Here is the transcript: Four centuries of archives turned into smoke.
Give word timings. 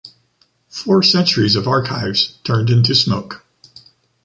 Four 0.67 1.03
centuries 1.03 1.55
of 1.55 1.67
archives 1.67 2.39
turned 2.43 2.71
into 2.71 2.95
smoke. 2.95 3.45